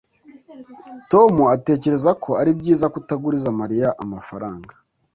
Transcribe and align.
tom 1.11 1.33
atekereza 1.55 2.11
ko 2.23 2.29
ari 2.41 2.51
byiza 2.59 2.85
kutaguriza 2.93 3.49
mariya 3.59 3.89
amafaranga 4.03 4.73